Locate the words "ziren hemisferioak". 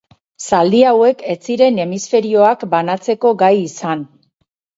1.49-2.65